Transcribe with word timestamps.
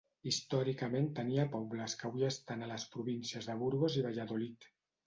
Històricament 0.29 1.09
tenia 1.19 1.45
pobles 1.57 1.95
que 2.01 2.09
avui 2.11 2.27
estan 2.33 2.65
a 2.65 2.73
les 2.73 2.89
províncies 2.97 3.53
de 3.53 3.61
Burgos 3.65 4.01
i 4.03 4.09
Valladolid. 4.09 4.73